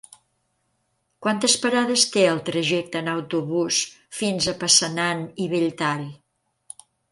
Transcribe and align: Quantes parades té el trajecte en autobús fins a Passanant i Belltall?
Quantes 1.25 1.57
parades 1.65 2.05
té 2.15 2.23
el 2.29 2.41
trajecte 2.47 3.03
en 3.05 3.11
autobús 3.13 3.83
fins 4.23 4.49
a 4.53 4.57
Passanant 4.65 5.25
i 5.47 5.51
Belltall? 5.55 6.05